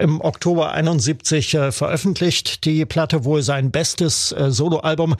[0.00, 2.64] im Oktober 71 äh, veröffentlicht.
[2.64, 5.16] Die Platte wohl sein bestes äh, Soloalbum.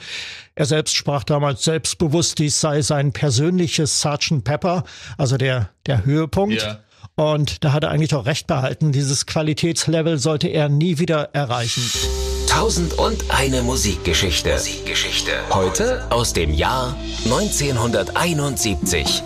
[0.55, 4.43] Er selbst sprach damals selbstbewusst, dies sei sein persönliches Sgt.
[4.43, 4.83] Pepper,
[5.17, 6.61] also der, der Höhepunkt.
[6.61, 6.79] Ja.
[7.15, 8.91] Und da hat er eigentlich auch recht behalten.
[8.91, 11.83] Dieses Qualitätslevel sollte er nie wieder erreichen.
[12.47, 14.51] Tausend und eine Musikgeschichte.
[14.51, 15.31] Musikgeschichte.
[15.51, 16.95] Heute aus dem Jahr
[17.25, 19.23] 1971.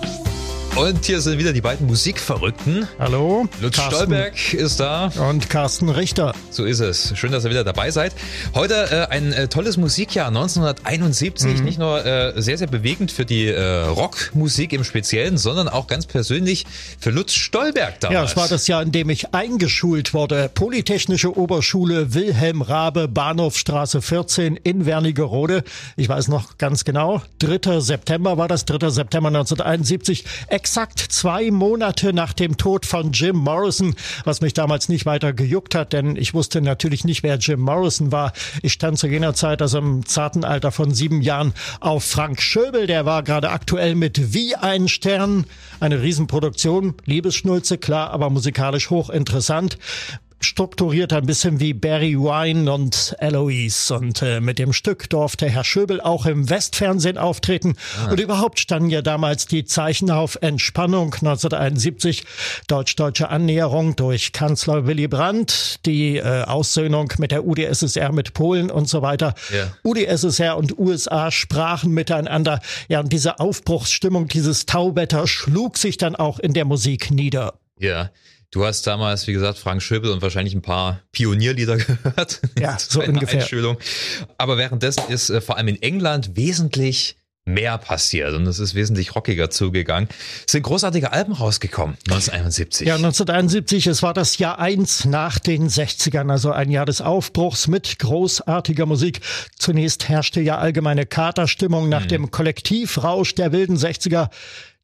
[0.76, 2.86] Und hier sind wieder die beiden Musikverrückten.
[3.00, 3.48] Hallo.
[3.62, 3.96] Lutz Carsten.
[3.96, 5.10] Stolberg ist da.
[5.30, 6.34] Und Carsten Richter.
[6.52, 7.18] So ist es.
[7.18, 8.14] Schön, dass ihr wieder dabei seid.
[8.54, 11.60] Heute äh, ein äh, tolles Musikjahr 1971.
[11.60, 11.64] Mhm.
[11.64, 16.08] Nicht nur äh, sehr, sehr bewegend für die äh, Rockmusik im Speziellen, sondern auch ganz
[16.08, 16.66] persönlich
[17.00, 18.14] für Lutz Stolberg damals.
[18.14, 20.52] Ja, es war das Jahr, in dem ich eingeschult wurde.
[20.54, 25.64] Polytechnische Oberschule Wilhelm Rabe, Bahnhofstraße 14 in Wernigerode.
[25.96, 27.22] Ich weiß noch ganz genau.
[27.40, 27.80] 3.
[27.80, 28.90] September war das, 3.
[28.90, 30.26] September 1971
[30.66, 35.76] exakt zwei Monate nach dem Tod von Jim Morrison, was mich damals nicht weiter gejuckt
[35.76, 38.34] hat, denn ich wusste natürlich nicht, wer Jim Morrison war.
[38.64, 42.88] Ich stand zu jener Zeit, also im zarten Alter von sieben Jahren, auf Frank Schöbel.
[42.88, 45.46] Der war gerade aktuell mit Wie ein Stern.
[45.80, 49.78] Eine Riesenproduktion, Liebesschnulze, klar, aber musikalisch hochinteressant
[50.42, 53.96] strukturiert ein bisschen wie Barry Wine und Eloise.
[53.96, 57.76] Und äh, mit dem Stück durfte Herr Schöbel auch im Westfernsehen auftreten.
[58.00, 58.12] Ah.
[58.12, 62.26] Und überhaupt standen ja damals die Zeichen auf Entspannung 1971,
[62.68, 68.88] deutsch-deutsche Annäherung durch Kanzler Willy Brandt, die äh, Aussöhnung mit der UdSSR mit Polen und
[68.88, 69.34] so weiter.
[69.52, 69.72] Yeah.
[69.84, 72.60] UdSSR und USA sprachen miteinander.
[72.88, 77.54] Ja, und diese Aufbruchsstimmung, dieses Tauwetter schlug sich dann auch in der Musik nieder.
[77.80, 78.10] Ja.
[78.52, 82.42] Du hast damals, wie gesagt, Frank Schöbel und wahrscheinlich ein paar Pionierlieder gehört.
[82.60, 83.42] Ja, so ungefähr.
[83.42, 83.78] Einschulung.
[84.38, 89.16] Aber währenddessen ist äh, vor allem in England wesentlich mehr passiert und es ist wesentlich
[89.16, 90.10] rockiger zugegangen.
[90.46, 92.88] Es sind großartige Alben rausgekommen, 1971.
[92.88, 97.68] Ja, 1971, es war das Jahr eins nach den 60ern, also ein Jahr des Aufbruchs
[97.68, 99.22] mit großartiger Musik.
[99.60, 102.10] Zunächst herrschte ja allgemeine Katerstimmung nach mhm.
[102.10, 104.30] dem Kollektivrausch der wilden 60er.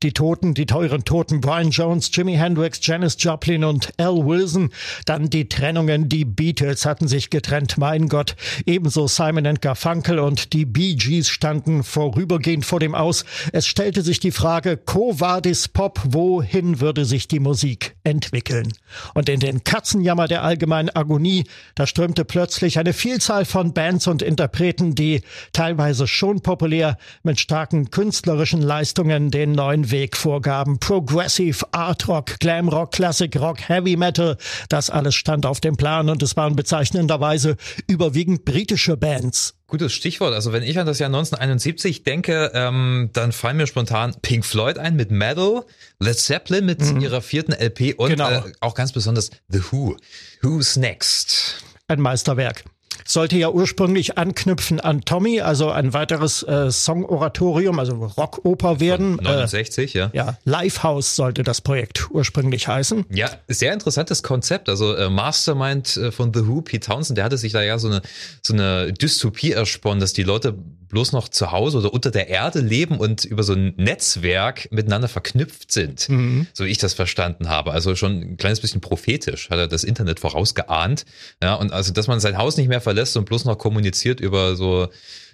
[0.04, 4.72] Die Toten, die teuren Toten, Brian Jones, Jimi Hendrix, Janis Joplin und Al Wilson.
[5.06, 8.36] Dann die Trennungen, die Beatles hatten sich getrennt, mein Gott.
[8.66, 13.26] Ebenso Simon and Garfunkel und die Bee Gees standen vorübergehend vor dem Aus.
[13.54, 18.74] Es stellte sich die Frage, Co vadis Pop, wohin würde sich die Musik entwickeln?
[19.14, 21.44] Und in den Katzenjammer der allgemeinen Agonie,
[21.76, 25.22] da strömte plötzlich eine Vielzahl von Bands und Interpreten, die
[25.54, 30.80] teilweise schon populär mit starken künstlerischen Leistungen den neuen Weg vorgaben.
[30.80, 34.38] Progressive, Art Rock, Glam Rock, Classic Rock, Heavy Metal,
[34.70, 37.58] das alles stand auf dem Plan und es waren bezeichnenderweise
[37.88, 39.56] überwiegend britische Bands.
[39.68, 40.34] Gutes Stichwort.
[40.34, 44.78] Also wenn ich an das Jahr 1971 denke, ähm, dann fallen mir spontan Pink Floyd
[44.78, 45.64] ein mit Metal,
[46.00, 47.00] Led Zeppelin mit mhm.
[47.00, 48.30] ihrer vierten LP und genau.
[48.30, 49.96] äh, auch ganz besonders The Who.
[50.42, 51.64] Who's Next?
[51.88, 52.64] Ein Meisterwerk
[53.06, 59.16] sollte ja ursprünglich anknüpfen an Tommy, also ein weiteres äh, Song-Oratorium, also Rockoper werden.
[59.16, 60.10] Von 69, äh, ja.
[60.14, 63.06] Ja, Lifehouse sollte das Projekt ursprünglich heißen.
[63.10, 64.70] Ja, sehr interessantes Konzept.
[64.70, 67.88] Also äh, Mastermind äh, von The Who, Pete Townsend, der hatte sich da ja so
[67.88, 68.02] eine,
[68.42, 70.56] so eine Dystopie ersponnen, dass die Leute
[70.92, 75.08] bloß noch zu Hause oder unter der Erde leben und über so ein Netzwerk miteinander
[75.08, 76.48] verknüpft sind, mhm.
[76.54, 77.72] so wie ich das verstanden habe.
[77.72, 81.06] Also schon ein kleines bisschen prophetisch hat er das Internet vorausgeahnt.
[81.42, 84.56] Ja, und also, dass man sein Haus nicht mehr verlässt und bloß noch kommuniziert über
[84.56, 84.90] so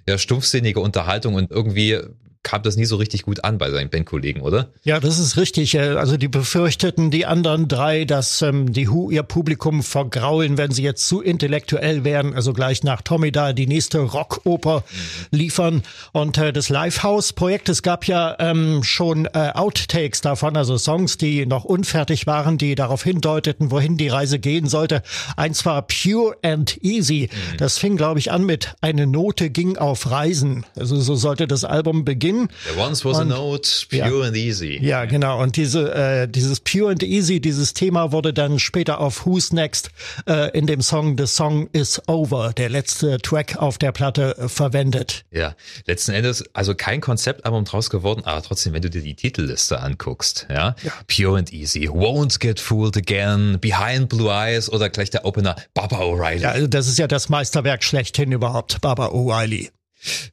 [0.08, 2.00] ja, stumpfsinnige Unterhaltung und irgendwie
[2.48, 4.70] kam das nie so richtig gut an bei seinen Bandkollegen, oder?
[4.84, 5.76] Ja, das ist richtig.
[5.76, 10.72] Äh, also die befürchteten die anderen drei, dass ähm, die Who ihr Publikum vergraulen, wenn
[10.72, 12.34] sie jetzt zu intellektuell werden.
[12.34, 14.86] Also gleich nach Tommy da die nächste Rockoper
[15.30, 15.84] liefern.
[16.14, 21.46] Und äh, das Lifehouse-Projekt, es gab ja ähm, schon äh, Outtakes davon, also Songs, die
[21.46, 25.04] noch unfertig waren, die darauf hindeuteten, wohin die Reise gehen sollte.
[25.36, 27.30] Eins war Pure and Easy.
[27.30, 27.58] Mhm.
[27.58, 30.66] Das fing, glaube ich, an mit Eine Note ging auf Reisen.
[30.78, 32.37] Also so sollte das Album beginnen.
[32.38, 32.50] Ding.
[32.66, 34.80] There once was und, a note, pure ja, and easy.
[34.82, 35.42] Ja, genau.
[35.42, 39.90] Und diese, äh, dieses Pure and Easy, dieses Thema wurde dann später auf Who's Next
[40.28, 44.48] äh, in dem Song The Song Is Over, der letzte Track auf der Platte, äh,
[44.48, 45.26] verwendet.
[45.32, 49.80] Ja, letzten Endes also kein Konzeptalbum draus geworden, aber trotzdem, wenn du dir die Titelliste
[49.80, 50.94] anguckst, ja, ja.
[51.08, 56.00] Pure and Easy, Won't Get Fooled Again, Behind Blue Eyes oder gleich der Opener Baba
[56.00, 56.42] O'Reilly.
[56.42, 59.70] Ja, also das ist ja das Meisterwerk schlechthin überhaupt, Baba O'Reilly.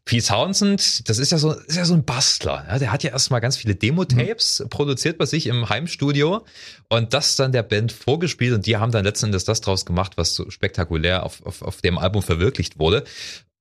[0.04, 2.64] Pete Townsend, das ist ja so, ist ja so ein Bastler.
[2.68, 4.68] Ja, der hat ja erstmal ganz viele Demo-Tapes mhm.
[4.68, 6.44] produziert bei sich im Heimstudio
[6.88, 10.12] und das dann der Band vorgespielt und die haben dann letzten Endes das draus gemacht,
[10.16, 13.04] was so spektakulär auf, auf, auf dem Album verwirklicht wurde.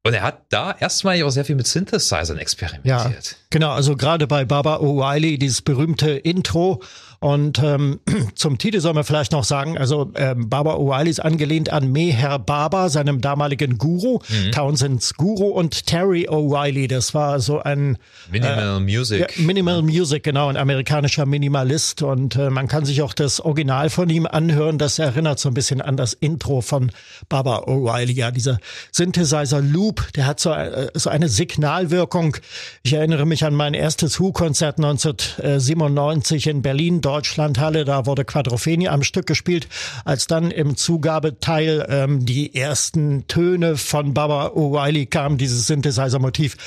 [0.06, 2.86] Und er hat da erstmal auch sehr viel mit Synthesizern experimentiert.
[2.86, 6.84] Ja, genau, also gerade bei Baba O'Reilly, dieses berühmte Intro
[7.24, 8.02] Und ähm,
[8.36, 12.38] zum Titel soll man vielleicht noch sagen, also ähm, Baba O'Reilly ist angelehnt an Meher
[12.38, 14.52] Baba, seinem damaligen Guru, mhm.
[14.52, 17.98] Townsends Guru und Terry O'Reilly, das war so ein
[18.30, 19.20] Minimal äh, Music.
[19.22, 23.90] Ja, Minimal Music, genau, ein amerikanischer Minimalist und äh, man kann sich auch das Original
[23.90, 26.92] von ihm anhören, das erinnert so ein bisschen an das Intro von
[27.30, 28.60] Baba O'Reilly, ja, dieser
[28.92, 32.36] Synthesizer Loop, der hat so, äh, so eine Signalwirkung.
[32.84, 39.04] Ich erinnere mich an mein erstes Who-Konzert 1997 in Berlin, Deutschlandhalle, da wurde Quadrophenie am
[39.04, 39.68] Stück gespielt,
[40.04, 46.58] als dann im Zugabeteil ähm, die ersten Töne von Baba O'Reilly kamen, dieses Synthesizer-Motiv.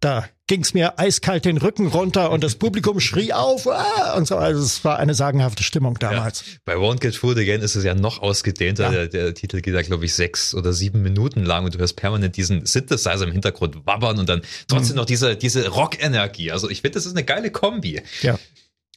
[0.00, 4.36] Da ging's mir eiskalt den Rücken runter und das Publikum schrie auf ah, und so.
[4.36, 6.40] Also es war eine sagenhafte Stimmung damals.
[6.40, 6.58] Ja.
[6.64, 8.84] Bei Won't Get Fooled Again ist es ja noch ausgedehnter.
[8.84, 8.90] Ja.
[8.90, 11.94] Der, der, Titel geht ja, glaube ich, sechs oder sieben Minuten lang und du hörst
[11.94, 14.98] permanent diesen Synthesizer im Hintergrund wabbern und dann trotzdem mhm.
[14.98, 16.50] noch diese, diese Rock-Energie.
[16.50, 18.02] Also ich finde, das ist eine geile Kombi.
[18.22, 18.36] Ja.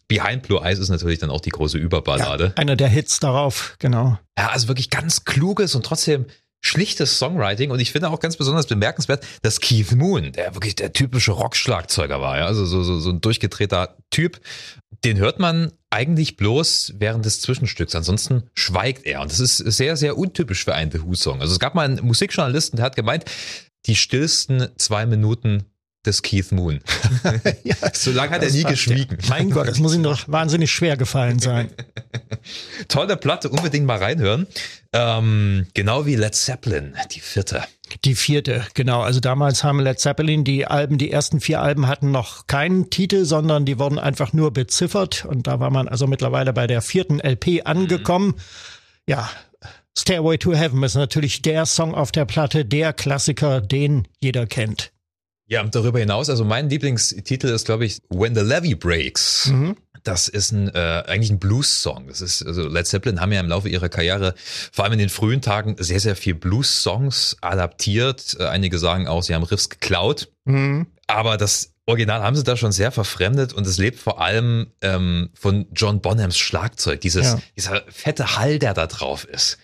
[0.08, 2.46] Behind Blue Eyes ist natürlich dann auch die große Überballade.
[2.46, 4.20] Ja, einer der Hits darauf, genau.
[4.38, 6.26] Ja, also wirklich ganz kluges und trotzdem
[6.62, 10.94] schlichtes Songwriting und ich finde auch ganz besonders bemerkenswert, dass Keith Moon, der wirklich der
[10.94, 14.42] typische Rockschlagzeuger war, ja, also so, so, so ein durchgedrehter Typ,
[15.04, 17.94] den hört man eigentlich bloß während des Zwischenstücks.
[17.94, 21.42] Ansonsten schweigt er und das ist sehr, sehr untypisch für einen The Who-Song.
[21.42, 23.26] Also es gab mal einen Musikjournalisten, der hat gemeint,
[23.86, 25.66] die stillsten zwei Minuten
[26.06, 26.82] des Keith Moon.
[27.64, 29.18] ja, so lange hat er nie geschwiegen.
[29.18, 31.70] Der, mein Gott, das muss ihm doch wahnsinnig schwer gefallen sein.
[32.88, 34.48] Tolle Platte, unbedingt mal reinhören.
[34.94, 37.64] Ähm, genau wie Led Zeppelin, die vierte.
[38.04, 39.02] Die vierte, genau.
[39.02, 43.26] Also damals haben Led Zeppelin die Alben, die ersten vier Alben hatten noch keinen Titel,
[43.26, 45.26] sondern die wurden einfach nur beziffert.
[45.26, 48.28] Und da war man also mittlerweile bei der vierten LP angekommen.
[48.28, 48.36] Mhm.
[49.08, 49.30] Ja,
[49.98, 54.92] Stairway to Heaven ist natürlich der Song auf der Platte, der Klassiker, den jeder kennt.
[55.48, 59.48] Ja, und darüber hinaus, also mein Lieblingstitel ist, glaube ich, When the Levy Breaks.
[59.48, 59.78] Mhm.
[60.04, 62.08] Das ist ein, äh, eigentlich ein Blues-Song.
[62.08, 64.36] Das ist, also Led Zeppelin haben ja im Laufe ihrer Karriere,
[64.72, 68.38] vor allem in den frühen Tagen, sehr, sehr viel Blues-Songs adaptiert.
[68.40, 70.30] Äh, einige sagen auch, sie haben Riffs geklaut.
[70.46, 70.88] Mhm.
[71.08, 75.30] Aber das Original haben sie da schon sehr verfremdet und es lebt vor allem ähm,
[75.36, 77.40] von John Bonhams Schlagzeug, dieses, ja.
[77.56, 79.60] dieser fette Hall, der da drauf ist.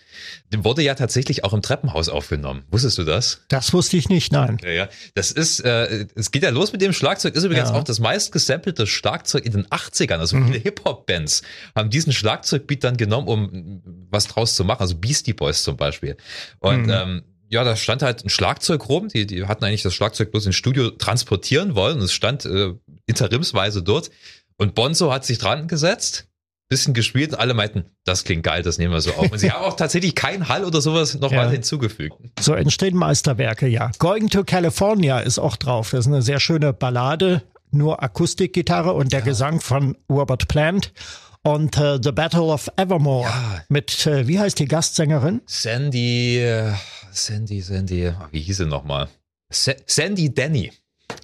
[0.52, 2.64] Dem wurde ja tatsächlich auch im Treppenhaus aufgenommen.
[2.70, 3.40] Wusstest du das?
[3.48, 4.58] Das wusste ich nicht, nein.
[4.62, 4.88] Ja, ja.
[5.14, 7.74] Das ist, äh, es geht ja los mit dem Schlagzeug, ist übrigens ja.
[7.74, 10.18] auch das meist gesampelte Schlagzeug in den 80ern.
[10.18, 10.46] Also mhm.
[10.48, 11.42] viele Hip-Hop-Bands
[11.74, 14.80] haben diesen Schlagzeugbeat dann genommen, um was draus zu machen.
[14.80, 16.16] Also Beastie Boys zum Beispiel.
[16.58, 16.92] Und mhm.
[16.92, 19.08] ähm, ja, da stand halt ein Schlagzeug rum.
[19.08, 22.74] Die, die hatten eigentlich das Schlagzeug bloß ins Studio transportieren wollen und es stand äh,
[23.06, 24.10] interimsweise dort.
[24.56, 26.28] Und Bonzo hat sich dran gesetzt,
[26.72, 29.30] bisschen gespielt und alle meinten, das klingt geil, das nehmen wir so auf.
[29.30, 31.50] Und sie haben auch tatsächlich keinen Hall oder sowas nochmal ja.
[31.50, 32.16] hinzugefügt.
[32.40, 33.90] So entstehen Meisterwerke, ja.
[33.98, 35.90] Going to California ist auch drauf.
[35.90, 39.26] Das ist eine sehr schöne Ballade, nur Akustikgitarre und der ja.
[39.26, 40.92] Gesang von Robert Plant.
[41.44, 43.64] Und uh, The Battle of Evermore ja.
[43.68, 45.42] mit, uh, wie heißt die Gastsängerin?
[45.44, 46.72] Sandy, äh,
[47.10, 49.08] Sandy, Sandy, wie hieß sie nochmal?
[49.52, 50.72] Sa Sandy Denny.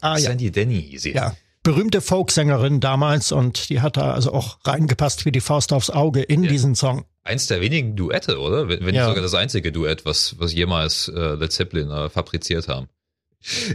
[0.00, 0.50] Ah, Sandy.
[0.50, 1.12] Denny hieß sie.
[1.12, 1.34] Ja
[1.68, 6.22] berühmte Folksängerin damals und die hat da also auch reingepasst wie die Faust aufs Auge
[6.22, 6.50] in ja.
[6.50, 7.04] diesen Song.
[7.24, 8.70] Eins der wenigen Duette, oder?
[8.70, 9.02] Wenn, wenn ja.
[9.02, 12.88] nicht sogar das einzige Duett, was, was jemals äh, Led Zeppelin äh, fabriziert haben.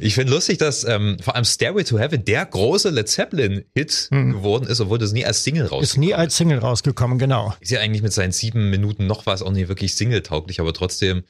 [0.01, 4.31] Ich finde lustig, dass ähm, vor allem Stairway to Heaven der große Led Zeppelin-Hit mhm.
[4.33, 5.91] geworden ist, obwohl das nie als Single rausgekommen ist.
[5.91, 7.53] Ist nie als Single rausgekommen, genau.
[7.59, 11.25] Ist ja eigentlich mit seinen sieben Minuten noch was auch nie wirklich Single-tauglich, aber trotzdem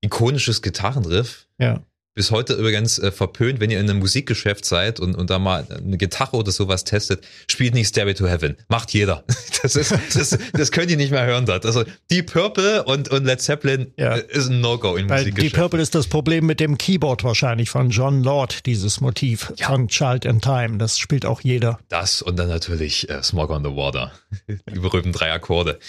[0.00, 1.46] ikonisches Gitarrenriff.
[1.58, 1.84] Ja
[2.14, 5.66] bis heute übrigens äh, verpönt, wenn ihr in einem Musikgeschäft seid und, und da mal
[5.70, 8.56] eine Gitarre oder sowas testet, spielt nicht Stairway to Heaven.
[8.68, 9.24] Macht jeder.
[9.60, 11.66] Das ist, das, das könnt ihr nicht mehr hören dort.
[11.66, 14.14] Also Deep Purple und, und Led Zeppelin ja.
[14.14, 15.52] Äh, ist ein No-Go in Weil Musikgeschäft.
[15.52, 19.66] Deep Purple ist das Problem mit dem Keyboard wahrscheinlich von John Lord, dieses Motiv ja.
[19.66, 20.78] von Child in Time.
[20.78, 21.80] Das spielt auch jeder.
[21.88, 24.12] Das und dann natürlich äh, Smog on the Water.
[24.48, 25.80] Die berühmten drei Akkorde.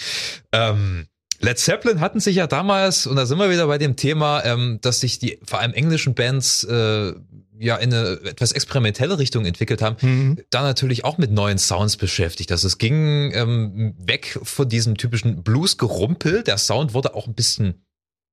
[0.50, 1.06] Ähm,
[1.40, 4.78] Led Zeppelin hatten sich ja damals, und da sind wir wieder bei dem Thema, ähm,
[4.82, 7.14] dass sich die vor allem englischen Bands äh,
[7.58, 10.38] ja in eine etwas experimentelle Richtung entwickelt haben, mhm.
[10.50, 12.52] da natürlich auch mit neuen Sounds beschäftigt.
[12.52, 16.42] Also es ging ähm, weg von diesem typischen Blues-Gerumpel.
[16.42, 17.84] Der Sound wurde auch ein bisschen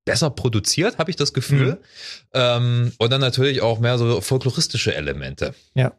[0.05, 1.73] besser produziert, habe ich das Gefühl.
[1.73, 1.77] Mhm.
[2.33, 5.53] Ähm, und dann natürlich auch mehr so folkloristische Elemente.
[5.75, 5.93] Ja.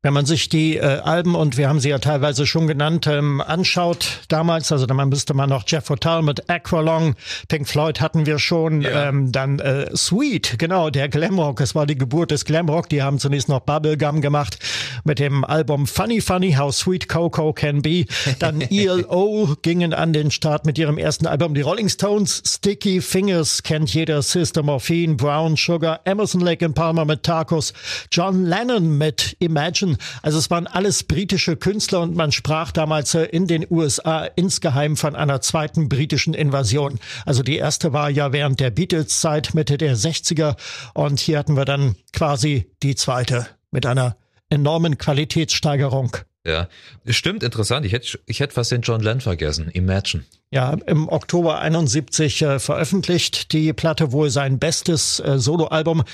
[0.00, 3.40] Wenn man sich die äh, Alben, und wir haben sie ja teilweise schon genannt, ähm,
[3.40, 7.16] anschaut damals, also dann müsste man noch Jeff Hotel mit Aqualong,
[7.48, 9.08] Pink Floyd hatten wir schon, ja.
[9.08, 13.18] ähm, dann äh, Sweet, genau, der Glamrock, es war die Geburt des Glamrock, die haben
[13.18, 14.58] zunächst noch Bubblegum gemacht
[15.04, 18.04] mit dem Album Funny Funny How Sweet Coco Can Be,
[18.38, 23.62] dann ELO gingen an den Start mit ihrem ersten Album, die Rolling Stones, Sticky Fingers
[23.62, 27.72] kennt jeder, Sister Morphine, Brown Sugar, Emerson Lake and Palmer mit Tacos,
[28.10, 29.96] John Lennon mit Imagine.
[30.22, 34.96] Also es waren alles britische Künstler und man sprach damals äh, in den USA insgeheim
[34.96, 36.98] von einer zweiten britischen Invasion.
[37.26, 40.56] Also die erste war ja während der Beatles-Zeit Mitte der 60er
[40.94, 44.16] und hier hatten wir dann quasi die zweite mit einer
[44.50, 46.16] enormen Qualitätssteigerung.
[46.46, 46.68] Ja,
[47.06, 47.84] stimmt, interessant.
[47.84, 49.68] Ich hätte, ich hätte fast den John Lennon vergessen.
[49.72, 50.24] Imagine.
[50.50, 56.04] Ja, im Oktober 71 äh, veröffentlicht die Platte wohl sein bestes äh, Soloalbum.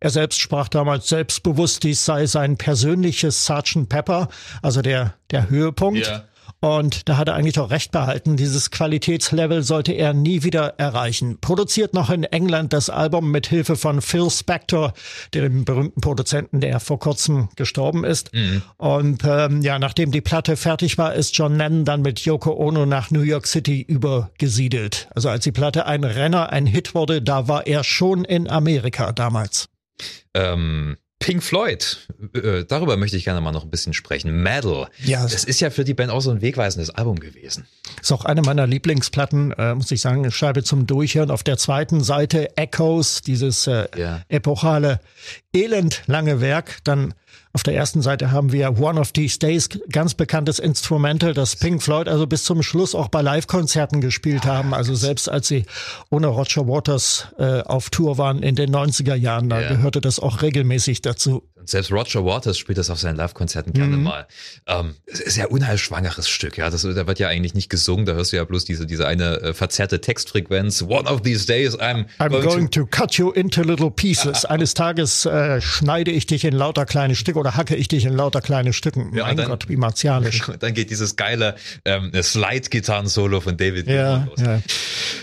[0.00, 3.88] Er selbst sprach damals selbstbewusst, dies sei sein persönliches Sgt.
[3.88, 4.28] Pepper,
[4.60, 6.04] also der, der Höhepunkt.
[6.06, 6.24] Ja.
[6.60, 8.36] Und da hat er eigentlich auch recht behalten.
[8.36, 11.38] Dieses Qualitätslevel sollte er nie wieder erreichen.
[11.40, 14.92] Produziert noch in England das Album mit Hilfe von Phil Spector,
[15.34, 18.32] dem berühmten Produzenten, der vor kurzem gestorben ist.
[18.32, 18.62] Mhm.
[18.78, 22.86] Und ähm, ja, nachdem die Platte fertig war, ist John Lennon dann mit Yoko Ono
[22.86, 25.08] nach New York City übergesiedelt.
[25.14, 29.12] Also als die Platte ein Renner, ein Hit wurde, da war er schon in Amerika
[29.12, 29.68] damals.
[30.34, 34.42] Ähm Pink Floyd, äh, darüber möchte ich gerne mal noch ein bisschen sprechen.
[34.42, 34.88] Medal.
[35.02, 35.22] Ja.
[35.22, 37.66] Das ist ja für die Band auch so ein wegweisendes Album gewesen.
[38.00, 41.30] Ist auch eine meiner Lieblingsplatten, äh, muss ich sagen, Scheibe zum Durchhören.
[41.30, 44.22] Auf der zweiten Seite Echoes, dieses äh, ja.
[44.28, 45.00] epochale,
[45.54, 46.78] elendlange Werk.
[46.84, 47.14] Dann
[47.56, 51.82] auf der ersten Seite haben wir One of These Days, ganz bekanntes Instrumental, das Pink
[51.82, 54.74] Floyd also bis zum Schluss auch bei Live-Konzerten gespielt haben.
[54.74, 55.64] Also selbst als sie
[56.10, 59.68] ohne Roger Waters äh, auf Tour waren in den 90er Jahren, da ja.
[59.70, 61.44] gehörte das auch regelmäßig dazu.
[61.66, 64.02] Selbst Roger Waters spielt das auf seinen Live-Konzerten gerne mhm.
[64.04, 64.26] mal.
[64.66, 66.70] Ähm, es ist ja unheilschwangeres Stück, ja.
[66.70, 69.40] Das, da wird ja eigentlich nicht gesungen, da hörst du ja bloß diese, diese eine
[69.40, 70.82] äh, verzerrte Textfrequenz.
[70.82, 74.44] One of these days I'm, I'm going, going to, to, cut you into little pieces.
[74.46, 78.14] Eines Tages äh, schneide ich dich in lauter kleine Stücke oder hacke ich dich in
[78.14, 79.12] lauter kleine Stücken.
[79.14, 80.42] Ja, mein dann, Gott, wie martialisch.
[80.60, 84.40] Dann geht dieses geile ähm, Slide-Gitarren-Solo von David ja, los.
[84.40, 84.60] Ja.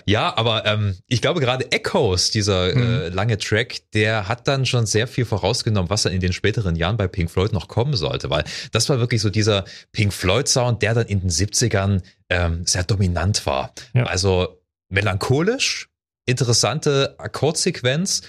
[0.06, 2.82] ja, aber ähm, ich glaube gerade Echoes, dieser mhm.
[2.82, 6.38] äh, lange Track, der hat dann schon sehr viel vorausgenommen, was dann in den den
[6.38, 10.14] späteren Jahren bei Pink Floyd noch kommen sollte, weil das war wirklich so dieser Pink
[10.14, 13.74] Floyd Sound, der dann in den 70ern ähm, sehr dominant war.
[13.94, 14.06] Ja.
[14.06, 15.90] Also melancholisch,
[16.26, 18.22] interessante Akkordsequenz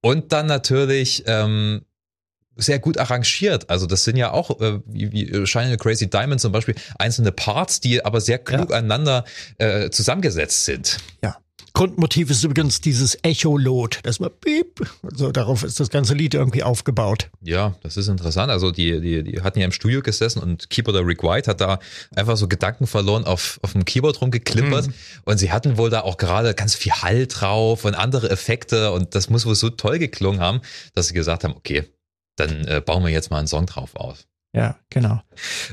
[0.00, 1.82] und dann natürlich ähm,
[2.56, 3.70] sehr gut arrangiert.
[3.70, 7.80] Also das sind ja auch, äh, wie, wie Shine Crazy Diamond zum Beispiel, einzelne Parts,
[7.80, 8.76] die aber sehr klug ja.
[8.76, 9.24] aneinander
[9.58, 10.98] äh, zusammengesetzt sind.
[11.22, 11.36] Ja.
[11.74, 16.62] Grundmotiv ist übrigens dieses Echolot, das mal piep, also darauf ist das ganze Lied irgendwie
[16.62, 17.30] aufgebaut.
[17.40, 18.50] Ja, das ist interessant.
[18.50, 21.78] Also die, die, die hatten ja im Studio gesessen und Keyboarder Rick White hat da
[22.14, 24.94] einfach so Gedanken verloren auf, auf dem Keyboard rumgeklimpert mhm.
[25.24, 29.14] und sie hatten wohl da auch gerade ganz viel Hall drauf und andere Effekte und
[29.14, 30.60] das muss wohl so toll geklungen haben,
[30.94, 31.84] dass sie gesagt haben, okay,
[32.36, 34.26] dann äh, bauen wir jetzt mal einen Song drauf auf.
[34.54, 35.22] Ja, genau.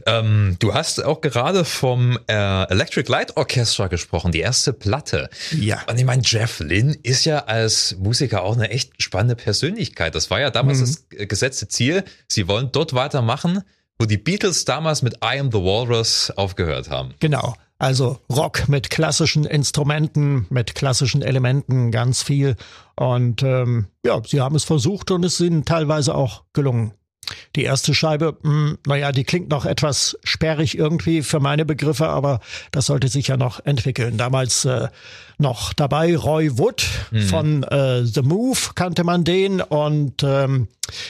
[0.05, 5.29] Ähm, du hast auch gerade vom äh, Electric Light Orchestra gesprochen, die erste Platte.
[5.51, 5.81] Ja.
[5.89, 10.15] Und ich meine, Jeff Lynne ist ja als Musiker auch eine echt spannende Persönlichkeit.
[10.15, 10.85] Das war ja damals mhm.
[11.17, 12.05] das gesetzte Ziel.
[12.29, 13.63] Sie wollen dort weitermachen,
[13.97, 17.13] wo die Beatles damals mit I Am the Walrus aufgehört haben.
[17.19, 17.55] Genau.
[17.79, 22.55] Also Rock mit klassischen Instrumenten, mit klassischen Elementen, ganz viel.
[22.95, 26.93] Und ähm, ja, sie haben es versucht und es ist ihnen teilweise auch gelungen.
[27.55, 32.07] Die erste Scheibe, mh, hm, naja, die klingt noch etwas sperrig irgendwie für meine Begriffe,
[32.07, 32.39] aber
[32.71, 34.17] das sollte sich ja noch entwickeln.
[34.17, 34.87] Damals äh,
[35.37, 37.21] noch dabei Roy Wood mhm.
[37.21, 40.67] von äh, The Move kannte man den und ähm,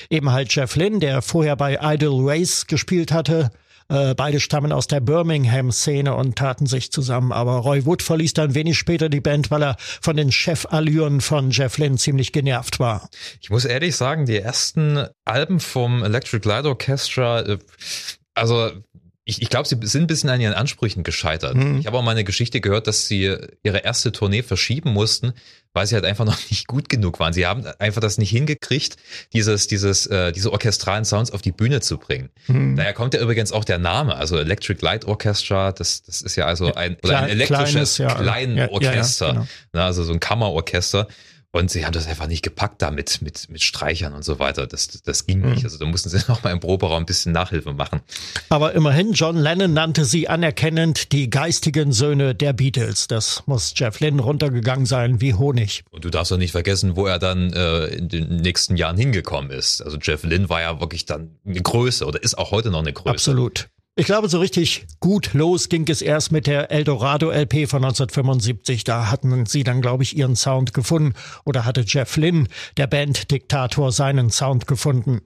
[0.09, 3.51] eben halt Jeff Lynn, der vorher bei Idle Race gespielt hatte.
[3.89, 7.31] Äh, beide stammen aus der Birmingham-Szene und taten sich zusammen.
[7.31, 11.50] Aber Roy Wood verließ dann wenig später die Band, weil er von den Chefallüren von
[11.50, 13.10] Jeff Lynne ziemlich genervt war.
[13.41, 17.58] Ich muss ehrlich sagen, die ersten Alben vom Electric Light Orchestra, äh,
[18.36, 18.72] also
[19.29, 21.55] ich, ich glaube, sie sind ein bisschen an ihren Ansprüchen gescheitert.
[21.55, 21.79] Mhm.
[21.79, 25.33] Ich habe auch mal eine Geschichte gehört, dass sie ihre erste Tournee verschieben mussten,
[25.71, 27.31] weil sie halt einfach noch nicht gut genug waren.
[27.31, 28.98] Sie haben einfach das nicht hingekriegt,
[29.33, 32.29] dieses, dieses, äh, diese orchestralen Sounds auf die Bühne zu bringen.
[32.48, 32.75] Mhm.
[32.75, 35.71] Daher kommt ja übrigens auch der Name, also Electric Light Orchestra.
[35.71, 39.86] Das, das ist ja also ein, oder ein elektrisches Kleinorchester, ja, ja, genau.
[39.86, 41.07] also so ein Kammerorchester.
[41.51, 44.67] Und sie haben das einfach nicht gepackt da mit, mit, mit Streichern und so weiter.
[44.67, 45.59] Das, das ging nicht.
[45.59, 45.65] Mhm.
[45.65, 48.01] Also da mussten sie noch mal im Proberaum ein bisschen Nachhilfe machen.
[48.49, 53.07] Aber immerhin, John Lennon nannte sie anerkennend die geistigen Söhne der Beatles.
[53.07, 55.83] Das muss Jeff Lynne runtergegangen sein wie Honig.
[55.89, 59.49] Und du darfst doch nicht vergessen, wo er dann äh, in den nächsten Jahren hingekommen
[59.49, 59.81] ist.
[59.81, 62.93] Also Jeff Lynne war ja wirklich dann eine Größe oder ist auch heute noch eine
[62.93, 63.09] Größe.
[63.09, 63.69] Absolut.
[63.99, 68.85] Ich glaube, so richtig gut los ging es erst mit der Eldorado LP von 1975.
[68.85, 71.15] Da hatten sie dann, glaube ich, ihren Sound gefunden.
[71.43, 75.19] Oder hatte Jeff Lynn, der Band-Diktator, seinen Sound gefunden.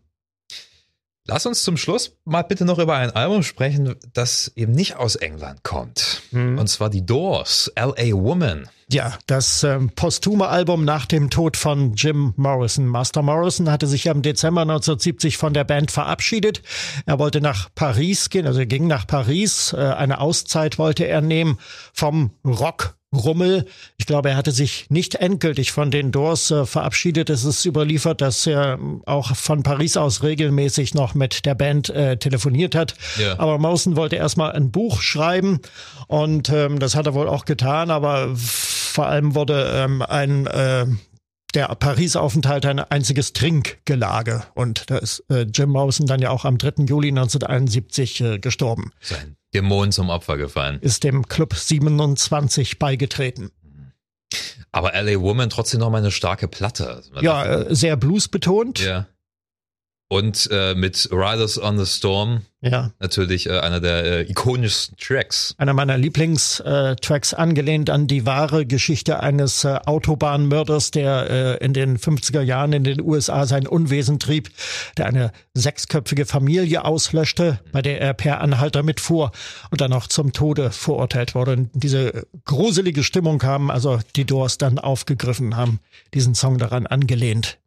[1.27, 5.17] Lass uns zum Schluss mal bitte noch über ein Album sprechen, das eben nicht aus
[5.17, 6.23] England kommt.
[6.31, 6.57] Mhm.
[6.57, 8.67] Und zwar die Doors, LA Woman.
[8.93, 12.85] Ja, das ähm, posthume Album nach dem Tod von Jim Morrison.
[12.85, 16.62] Master Morrison hatte sich im Dezember 1970 von der Band verabschiedet.
[17.07, 19.73] Er wollte nach Paris gehen, also er ging nach Paris.
[19.73, 21.57] Äh, eine Auszeit wollte er nehmen
[21.91, 23.65] vom Rock Rummel.
[23.97, 27.31] Ich glaube, er hatte sich nicht endgültig von den Doors äh, verabschiedet.
[27.31, 32.17] Es ist überliefert, dass er auch von Paris aus regelmäßig noch mit der Band äh,
[32.17, 32.93] telefoniert hat.
[33.19, 33.39] Ja.
[33.39, 35.62] Aber Mawson wollte erstmal ein Buch schreiben
[36.07, 38.35] und ähm, das hat er wohl auch getan, aber
[38.93, 40.85] vor allem wurde ähm, ein äh,
[41.53, 44.43] der Paris-Aufenthalt ein einziges Trinkgelage.
[44.55, 46.85] Und da ist äh, Jim Mawson dann ja auch am 3.
[46.85, 48.91] Juli 1971 äh, gestorben.
[49.01, 50.79] Sein Dämon zum Opfer gefallen.
[50.81, 53.51] Ist dem Club 27 beigetreten.
[54.71, 57.03] Aber LA Woman trotzdem noch mal eine starke Platte.
[57.21, 58.79] Ja, äh, sehr bluesbetont.
[58.79, 59.07] Ja.
[60.13, 62.91] Und äh, mit Riders on the Storm ja.
[63.00, 65.55] natürlich äh, einer der äh, ikonischsten Tracks.
[65.58, 71.98] Einer meiner Lieblingstracks, angelehnt an die wahre Geschichte eines äh, Autobahnmörders, der äh, in den
[71.98, 74.51] 50er Jahren in den USA sein Unwesen trieb,
[74.98, 79.32] der eine sechsköpfige Familie auslöschte, bei der er per Anhalter mitfuhr
[79.72, 81.53] und dann auch zum Tode verurteilt wurde.
[81.53, 85.79] Und diese gruselige Stimmung haben also die Doors dann aufgegriffen, haben
[86.13, 87.58] diesen Song daran angelehnt.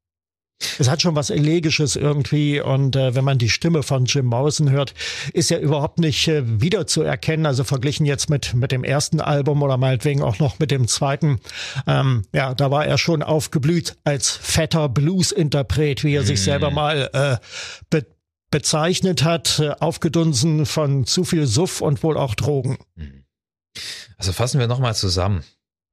[0.79, 4.71] Es hat schon was Elegisches irgendwie und äh, wenn man die Stimme von Jim Morrison
[4.71, 4.95] hört,
[5.35, 7.45] ist er überhaupt nicht äh, wiederzuerkennen.
[7.45, 11.41] Also verglichen jetzt mit mit dem ersten Album oder meinetwegen auch noch mit dem zweiten.
[11.87, 16.75] Ähm, ja, da war er schon aufgeblüht als fetter Blues-Interpret, wie er sich selber mhm.
[16.75, 17.37] mal äh,
[17.91, 18.07] be
[18.49, 22.79] bezeichnet hat, äh, aufgedunsen von zu viel Suff und wohl auch Drogen.
[22.95, 23.25] Mhm.
[24.17, 25.45] Also fassen wir nochmal zusammen.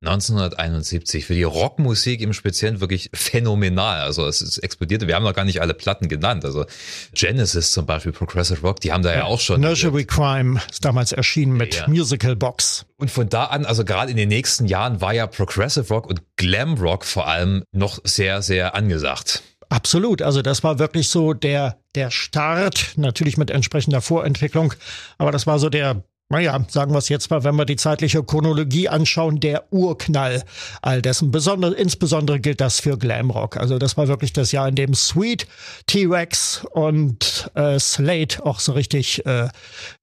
[0.06, 4.02] 1971 für die Rockmusik im Speziellen wirklich phänomenal.
[4.02, 5.08] Also es, es explodierte.
[5.08, 6.44] Wir haben noch gar nicht alle Platten genannt.
[6.44, 6.66] Also
[7.14, 9.62] Genesis zum Beispiel, Progressive Rock, die haben da ja, ja auch schon.
[9.62, 11.88] Nursery Crime ist damals erschienen mit ja.
[11.88, 12.86] Musical Box.
[12.98, 16.22] Und von da an, also gerade in den nächsten Jahren war ja Progressive Rock und
[16.36, 19.44] Glam Rock vor allem noch sehr, sehr angesagt.
[19.70, 20.22] Absolut.
[20.22, 24.74] Also das war wirklich so der, der Start, natürlich mit entsprechender Vorentwicklung.
[25.18, 28.24] Aber das war so der naja, sagen wir es jetzt mal, wenn wir die zeitliche
[28.24, 30.44] Chronologie anschauen, der Urknall
[30.82, 31.30] all dessen.
[31.30, 33.58] Besonder, insbesondere gilt das für Glamrock.
[33.58, 35.46] Also das war wirklich das Jahr, in dem Sweet,
[35.86, 39.50] T-Rex und äh, Slate auch so richtig äh,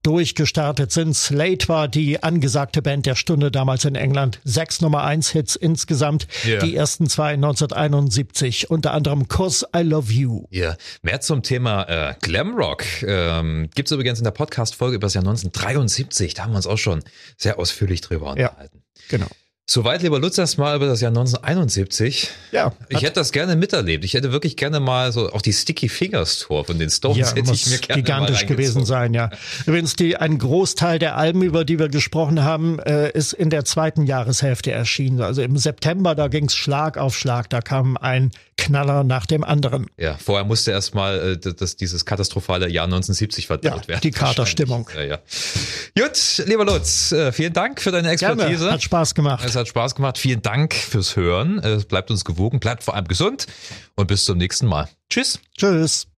[0.04, 1.14] durchgestartet sind.
[1.14, 4.40] Slate war die angesagte Band der Stunde damals in England.
[4.44, 6.28] Sechs Nummer eins Hits insgesamt.
[6.46, 6.60] Yeah.
[6.60, 8.70] Die ersten zwei 1971.
[8.70, 10.44] Unter anderem Cause I Love You.
[10.50, 10.76] Ja, yeah.
[11.02, 16.19] mehr zum Thema äh, Glamrock ähm, gibt übrigens in der Podcast-Folge über das Jahr 1973.
[16.28, 17.02] Da haben wir uns auch schon
[17.36, 18.82] sehr ausführlich drüber unterhalten.
[18.96, 19.28] Ja, genau.
[19.72, 22.28] Soweit, lieber Lutz, erstmal über das Jahr 1971.
[22.50, 22.72] Ja.
[22.88, 24.04] Ich hätte das gerne miterlebt.
[24.04, 27.36] Ich hätte wirklich gerne mal so auch die Sticky Fingers Tour von den Stones ja,
[27.36, 29.30] hätte ich mir gerne gigantisch gewesen sein, ja.
[29.66, 33.64] Übrigens, die, ein Großteil der Alben, über die wir gesprochen haben, äh, ist in der
[33.64, 35.20] zweiten Jahreshälfte erschienen.
[35.20, 37.48] Also im September, da ging's Schlag auf Schlag.
[37.48, 39.86] Da kam ein Knaller nach dem anderen.
[39.96, 44.00] Ja, vorher musste erstmal äh, das, dieses katastrophale Jahr 1970 verdaut ja, werden.
[44.02, 44.90] Die Katerstimmung.
[44.94, 45.18] Ja, ja.
[45.96, 48.58] Gut, lieber Lutz, äh, vielen Dank für deine Expertise.
[48.58, 48.72] Gerne.
[48.72, 49.44] Hat Spaß gemacht.
[49.46, 50.18] Es hat Spaß gemacht.
[50.18, 51.60] Vielen Dank fürs Hören.
[51.88, 53.46] Bleibt uns gewogen, bleibt vor allem gesund
[53.94, 54.88] und bis zum nächsten Mal.
[55.08, 55.40] Tschüss.
[55.56, 56.08] Tschüss.